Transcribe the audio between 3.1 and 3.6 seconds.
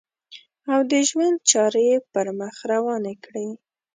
کړې.